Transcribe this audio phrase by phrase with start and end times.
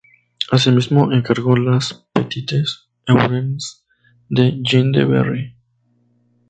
[0.49, 3.85] Asimismo encargó las "Petites Heures
[4.29, 5.55] de Jean de Berry".